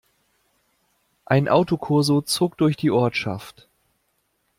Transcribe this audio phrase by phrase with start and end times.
[1.25, 3.67] Ein Autokorso zog durch die Ortschaft.